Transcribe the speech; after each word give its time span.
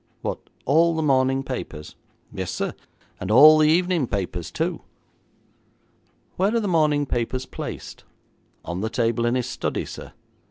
'What, 0.23 0.39
all 0.65 0.95
the 0.95 1.03
morning 1.03 1.43
papers?' 1.43 1.95
'Yes, 2.33 2.49
sir, 2.49 2.73
and 3.19 3.29
all 3.29 3.59
the 3.59 3.69
evening 3.69 4.07
papers 4.07 4.49
too.' 4.49 4.81
'Where 6.37 6.55
are 6.55 6.59
the 6.59 6.67
morning 6.67 7.05
papers 7.05 7.45
placed?' 7.45 8.03
'On 8.65 8.81
the 8.81 8.89
table 8.89 9.27
in 9.27 9.35
his 9.35 9.45
study, 9.45 9.85
sir.' 9.85 10.13